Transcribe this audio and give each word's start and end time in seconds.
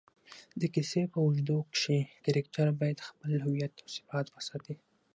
د 0.59 0.61
کیسې 0.73 1.01
په 1.11 1.17
اوږدو 1.23 1.57
کښي 1.73 1.99
کرکټرباید 2.25 3.05
خپل 3.09 3.31
هویت 3.45 3.73
اوصفات 3.85 4.25
وساتي. 4.31 4.75